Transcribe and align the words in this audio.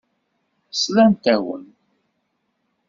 Slant-awen. 0.81 1.63